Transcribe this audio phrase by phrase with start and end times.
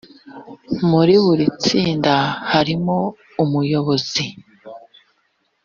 [0.89, 2.15] muri buri tsinda
[2.51, 2.97] harimo
[3.43, 4.25] umuyobozi